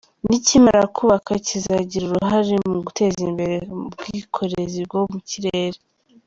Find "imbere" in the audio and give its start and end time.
3.27-3.55